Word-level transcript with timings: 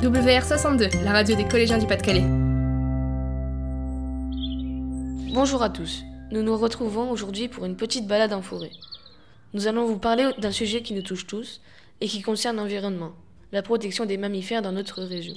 WR62, 0.00 1.04
la 1.04 1.12
radio 1.12 1.36
des 1.36 1.46
collégiens 1.46 1.76
du 1.76 1.86
Pas-de-Calais. 1.86 2.24
Bonjour 5.34 5.62
à 5.62 5.68
tous. 5.68 6.04
Nous 6.30 6.42
nous 6.42 6.56
retrouvons 6.56 7.10
aujourd'hui 7.10 7.48
pour 7.48 7.66
une 7.66 7.76
petite 7.76 8.06
balade 8.06 8.32
en 8.32 8.40
forêt. 8.40 8.70
Nous 9.52 9.66
allons 9.66 9.84
vous 9.84 9.98
parler 9.98 10.30
d'un 10.38 10.52
sujet 10.52 10.80
qui 10.80 10.94
nous 10.94 11.02
touche 11.02 11.26
tous 11.26 11.60
et 12.00 12.06
qui 12.06 12.22
concerne 12.22 12.56
l'environnement, 12.56 13.12
la 13.52 13.60
protection 13.60 14.06
des 14.06 14.16
mammifères 14.16 14.62
dans 14.62 14.72
notre 14.72 15.02
région. 15.02 15.34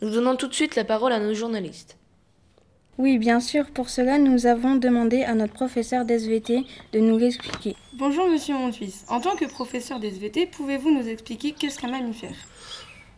Nous 0.00 0.08
donnons 0.08 0.36
tout 0.36 0.48
de 0.48 0.54
suite 0.54 0.74
la 0.74 0.84
parole 0.84 1.12
à 1.12 1.20
nos 1.20 1.34
journalistes. 1.34 1.98
Oui, 2.96 3.18
bien 3.18 3.40
sûr. 3.40 3.70
Pour 3.72 3.90
cela, 3.90 4.16
nous 4.16 4.46
avons 4.46 4.76
demandé 4.76 5.22
à 5.22 5.34
notre 5.34 5.52
professeur 5.52 6.06
d'SVT 6.06 6.64
de 6.94 6.98
nous 6.98 7.18
l'expliquer. 7.18 7.76
Bonjour 7.92 8.26
Monsieur 8.26 8.54
Montuis. 8.54 8.94
En 9.08 9.20
tant 9.20 9.36
que 9.36 9.44
professeur 9.44 10.00
d'SVT, 10.00 10.46
pouvez-vous 10.46 10.90
nous 10.90 11.06
expliquer 11.08 11.52
qu'est-ce 11.52 11.78
qu'un 11.78 11.90
mammifère? 11.90 12.36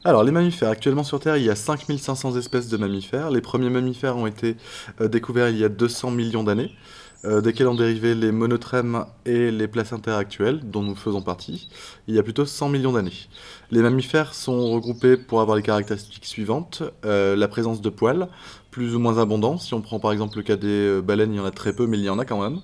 Alors, 0.07 0.23
les 0.23 0.33
mammifères. 0.33 0.69
Actuellement 0.69 1.03
sur 1.03 1.19
Terre, 1.19 1.39
il 1.39 1.45
y 1.45 1.51
a 1.51 1.57
5500 1.57 2.37
espèces 2.37 2.69
de 2.69 2.77
mammifères. 2.77 3.31
Les 3.31 3.41
premiers 3.41 3.71
mammifères 3.71 4.19
ont 4.19 4.27
été 4.27 4.59
euh, 5.01 5.09
découverts 5.09 5.49
il 5.49 5.57
y 5.57 5.65
a 5.65 5.71
200 5.71 6.11
millions 6.11 6.45
d'années, 6.45 6.73
euh, 7.25 7.41
desquels 7.41 7.69
ont 7.69 7.75
dérivé 7.75 8.15
les 8.15 8.31
monotrèmes 8.31 9.07
et 9.25 9.51
les 9.51 9.67
placentaires 9.67 10.17
actuels, 10.17 10.61
dont 10.63 10.83
nous 10.83 10.95
faisons 10.95 11.23
partie, 11.23 11.71
il 12.07 12.15
y 12.15 12.19
a 12.19 12.23
plutôt 12.23 12.45
100 12.45 12.69
millions 12.69 12.93
d'années. 12.93 13.15
Les 13.71 13.81
mammifères 13.81 14.35
sont 14.35 14.73
regroupés 14.73 15.17
pour 15.17 15.41
avoir 15.41 15.57
les 15.57 15.63
caractéristiques 15.63 16.27
suivantes 16.27 16.83
euh, 17.07 17.35
la 17.35 17.49
présence 17.49 17.81
de 17.81 17.89
poils, 17.89 18.29
plus 18.71 18.95
ou 18.95 18.99
moins 18.99 19.17
abondants. 19.17 19.57
Si 19.57 19.73
on 19.73 19.81
prend 19.81 20.01
par 20.01 20.13
exemple 20.13 20.37
le 20.37 20.43
cas 20.43 20.57
des 20.57 21.01
baleines, 21.03 21.33
il 21.33 21.39
y 21.39 21.41
en 21.41 21.47
a 21.47 21.51
très 21.51 21.73
peu, 21.73 21.87
mais 21.87 21.97
il 21.97 22.05
y 22.05 22.11
en 22.11 22.19
a 22.19 22.27
quand 22.27 22.43
même. 22.43 22.61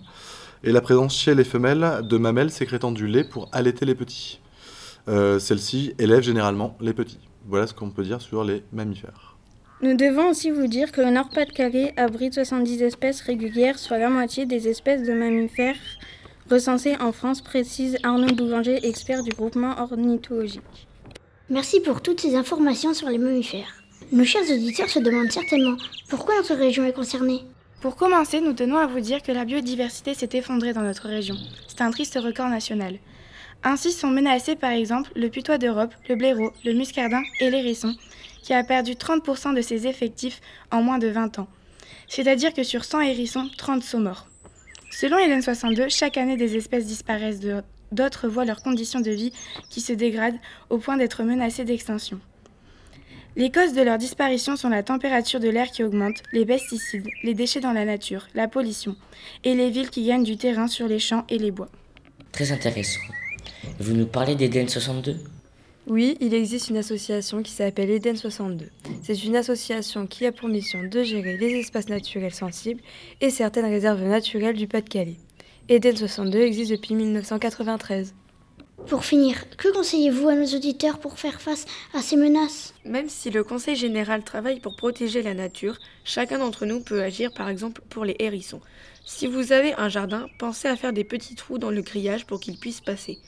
Et 0.62 0.72
la 0.72 0.82
présence 0.82 1.16
chez 1.16 1.34
les 1.34 1.44
femelles 1.44 2.02
de 2.02 2.18
mamelles 2.18 2.50
sécrétant 2.50 2.92
du 2.92 3.06
lait 3.06 3.24
pour 3.24 3.48
allaiter 3.52 3.86
les 3.86 3.94
petits. 3.94 4.40
Celles-ci 5.38 5.94
élèvent 5.98 6.22
généralement 6.22 6.76
les 6.80 6.92
petits. 6.92 7.18
Voilà 7.46 7.66
ce 7.66 7.74
qu'on 7.74 7.90
peut 7.90 8.04
dire 8.04 8.22
sur 8.22 8.44
les 8.44 8.62
mammifères. 8.72 9.36
Nous 9.82 9.96
devons 9.96 10.30
aussi 10.30 10.50
vous 10.50 10.66
dire 10.66 10.92
que 10.92 11.00
le 11.00 11.10
Nord-Pas-de-Calais 11.10 11.94
abrite 11.96 12.34
70 12.34 12.82
espèces 12.82 13.22
régulières, 13.22 13.78
soit 13.78 13.98
la 13.98 14.10
moitié 14.10 14.46
des 14.46 14.68
espèces 14.68 15.02
de 15.02 15.12
mammifères 15.12 15.76
recensées 16.50 16.96
en 17.00 17.12
France, 17.12 17.40
précise 17.40 17.96
Arnaud 18.02 18.34
Boulanger, 18.34 18.86
expert 18.86 19.22
du 19.22 19.30
groupement 19.30 19.78
ornithologique. 19.78 20.88
Merci 21.48 21.80
pour 21.80 22.02
toutes 22.02 22.20
ces 22.20 22.34
informations 22.34 22.92
sur 22.92 23.08
les 23.08 23.18
mammifères. 23.18 23.82
Nos 24.12 24.24
chers 24.24 24.42
auditeurs 24.42 24.88
se 24.88 24.98
demandent 24.98 25.30
certainement 25.30 25.76
pourquoi 26.08 26.36
notre 26.36 26.54
région 26.54 26.84
est 26.84 26.92
concernée. 26.92 27.44
Pour 27.80 27.96
commencer, 27.96 28.40
nous 28.40 28.52
tenons 28.52 28.76
à 28.76 28.86
vous 28.86 29.00
dire 29.00 29.22
que 29.22 29.32
la 29.32 29.44
biodiversité 29.44 30.12
s'est 30.12 30.30
effondrée 30.34 30.72
dans 30.72 30.82
notre 30.82 31.08
région. 31.08 31.36
C'est 31.68 31.80
un 31.80 31.90
triste 31.90 32.18
record 32.20 32.48
national. 32.48 32.98
Ainsi 33.62 33.92
sont 33.92 34.08
menacés 34.08 34.56
par 34.56 34.70
exemple 34.70 35.10
le 35.14 35.28
putois 35.28 35.58
d'Europe, 35.58 35.94
le 36.08 36.14
blaireau, 36.14 36.52
le 36.64 36.72
muscardin 36.72 37.22
et 37.40 37.50
l'hérisson, 37.50 37.94
qui 38.42 38.54
a 38.54 38.64
perdu 38.64 38.92
30% 38.92 39.54
de 39.54 39.60
ses 39.60 39.86
effectifs 39.86 40.40
en 40.70 40.82
moins 40.82 40.98
de 40.98 41.08
20 41.08 41.38
ans. 41.38 41.48
C'est-à-dire 42.08 42.54
que 42.54 42.62
sur 42.62 42.84
100 42.84 43.02
hérissons, 43.02 43.48
30 43.58 43.82
sont 43.82 44.00
morts. 44.00 44.26
Selon 44.90 45.18
Hélène 45.18 45.42
62, 45.42 45.88
chaque 45.88 46.16
année 46.16 46.36
des 46.36 46.56
espèces 46.56 46.86
disparaissent, 46.86 47.40
d'autres 47.92 48.28
voient 48.28 48.44
leurs 48.44 48.62
conditions 48.62 49.00
de 49.00 49.10
vie 49.10 49.32
qui 49.68 49.80
se 49.80 49.92
dégradent 49.92 50.38
au 50.70 50.78
point 50.78 50.96
d'être 50.96 51.22
menacées 51.22 51.64
d'extinction. 51.64 52.18
Les 53.36 53.52
causes 53.52 53.74
de 53.74 53.82
leur 53.82 53.98
disparition 53.98 54.56
sont 54.56 54.70
la 54.70 54.82
température 54.82 55.38
de 55.38 55.48
l'air 55.48 55.70
qui 55.70 55.84
augmente, 55.84 56.22
les 56.32 56.44
pesticides, 56.44 57.06
les 57.22 57.34
déchets 57.34 57.60
dans 57.60 57.72
la 57.72 57.84
nature, 57.84 58.26
la 58.34 58.48
pollution, 58.48 58.96
et 59.44 59.54
les 59.54 59.70
villes 59.70 59.90
qui 59.90 60.04
gagnent 60.04 60.24
du 60.24 60.36
terrain 60.36 60.66
sur 60.66 60.88
les 60.88 60.98
champs 60.98 61.24
et 61.28 61.38
les 61.38 61.52
bois. 61.52 61.68
Très 62.32 62.50
intéressant. 62.50 63.00
Vous 63.80 63.94
nous 63.94 64.06
parlez 64.06 64.34
d'Eden 64.34 64.68
62 64.68 65.16
Oui, 65.86 66.18
il 66.20 66.34
existe 66.34 66.68
une 66.68 66.76
association 66.76 67.42
qui 67.42 67.50
s'appelle 67.50 67.88
Eden 67.88 68.14
62. 68.14 68.66
C'est 69.02 69.24
une 69.24 69.36
association 69.36 70.06
qui 70.06 70.26
a 70.26 70.32
pour 70.32 70.50
mission 70.50 70.82
de 70.82 71.02
gérer 71.02 71.38
les 71.38 71.60
espaces 71.60 71.88
naturels 71.88 72.34
sensibles 72.34 72.82
et 73.22 73.30
certaines 73.30 73.64
réserves 73.64 74.02
naturelles 74.02 74.58
du 74.58 74.66
Pas-de-Calais. 74.66 75.16
Eden 75.70 75.96
62 75.96 76.40
existe 76.40 76.72
depuis 76.72 76.94
1993. 76.94 78.12
Pour 78.86 79.06
finir, 79.06 79.48
que 79.56 79.72
conseillez-vous 79.72 80.28
à 80.28 80.34
nos 80.34 80.54
auditeurs 80.54 80.98
pour 80.98 81.18
faire 81.18 81.40
face 81.40 81.64
à 81.94 82.02
ces 82.02 82.18
menaces? 82.18 82.74
Même 82.84 83.08
si 83.08 83.30
le 83.30 83.44
Conseil 83.44 83.76
général 83.76 84.22
travaille 84.24 84.60
pour 84.60 84.76
protéger 84.76 85.22
la 85.22 85.32
nature, 85.32 85.78
chacun 86.04 86.38
d'entre 86.38 86.66
nous 86.66 86.80
peut 86.80 87.02
agir 87.02 87.32
par 87.32 87.48
exemple 87.48 87.80
pour 87.88 88.04
les 88.04 88.16
hérissons. 88.18 88.60
Si 89.06 89.26
vous 89.26 89.52
avez 89.52 89.72
un 89.72 89.88
jardin, 89.88 90.26
pensez 90.38 90.68
à 90.68 90.76
faire 90.76 90.92
des 90.92 91.04
petits 91.04 91.34
trous 91.34 91.56
dans 91.56 91.70
le 91.70 91.80
grillage 91.80 92.26
pour 92.26 92.40
qu'ils 92.40 92.58
puissent 92.58 92.82
passer. 92.82 93.18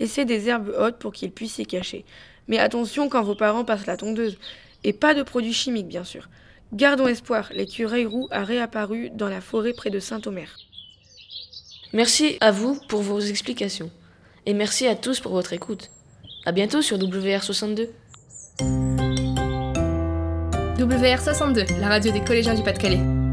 Laissez 0.00 0.24
des 0.24 0.48
herbes 0.48 0.74
hautes 0.78 0.98
pour 0.98 1.12
qu'ils 1.12 1.30
puissent 1.30 1.54
s'y 1.54 1.66
cacher. 1.66 2.04
Mais 2.48 2.58
attention 2.58 3.08
quand 3.08 3.22
vos 3.22 3.34
parents 3.34 3.64
passent 3.64 3.86
la 3.86 3.96
tondeuse. 3.96 4.38
Et 4.82 4.92
pas 4.92 5.14
de 5.14 5.22
produits 5.22 5.52
chimiques, 5.52 5.88
bien 5.88 6.04
sûr. 6.04 6.28
Gardons 6.72 7.06
espoir, 7.06 7.50
l'écureuil 7.54 8.04
roux 8.04 8.28
a 8.30 8.44
réapparu 8.44 9.10
dans 9.10 9.28
la 9.28 9.40
forêt 9.40 9.72
près 9.72 9.90
de 9.90 10.00
Saint-Omer. 10.00 10.56
Merci 11.92 12.36
à 12.40 12.50
vous 12.50 12.78
pour 12.88 13.02
vos 13.02 13.20
explications. 13.20 13.90
Et 14.46 14.52
merci 14.52 14.86
à 14.86 14.96
tous 14.96 15.20
pour 15.20 15.32
votre 15.32 15.52
écoute. 15.52 15.90
À 16.44 16.52
bientôt 16.52 16.82
sur 16.82 16.98
WR62. 16.98 17.88
WR62, 20.76 21.80
la 21.80 21.88
radio 21.88 22.12
des 22.12 22.22
collégiens 22.22 22.54
du 22.54 22.62
Pas-de-Calais. 22.62 23.23